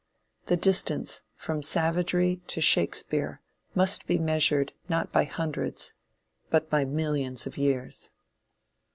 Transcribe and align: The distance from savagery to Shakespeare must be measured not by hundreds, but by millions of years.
The 0.47 0.57
distance 0.57 1.21
from 1.35 1.61
savagery 1.61 2.41
to 2.47 2.59
Shakespeare 2.59 3.39
must 3.75 4.07
be 4.07 4.17
measured 4.17 4.73
not 4.89 5.11
by 5.11 5.25
hundreds, 5.25 5.93
but 6.49 6.71
by 6.71 6.85
millions 6.85 7.45
of 7.45 7.55
years. 7.55 8.09